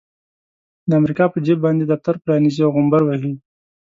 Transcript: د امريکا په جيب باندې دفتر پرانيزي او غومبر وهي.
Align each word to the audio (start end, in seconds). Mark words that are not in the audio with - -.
د 0.89 0.91
امريکا 0.99 1.25
په 1.33 1.37
جيب 1.45 1.59
باندې 1.65 1.83
دفتر 1.85 2.15
پرانيزي 2.23 2.61
او 2.65 2.71
غومبر 2.75 3.01
وهي. 3.05 3.33